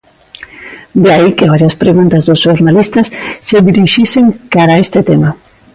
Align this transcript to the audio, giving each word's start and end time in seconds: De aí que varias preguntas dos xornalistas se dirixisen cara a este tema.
De 1.03 1.09
aí 1.15 1.29
que 1.37 1.49
varias 1.53 1.75
preguntas 1.83 2.25
dos 2.27 2.41
xornalistas 2.45 3.07
se 3.47 3.57
dirixisen 3.67 4.25
cara 4.53 4.73
a 4.75 4.81
este 4.85 4.99
tema. 5.09 5.29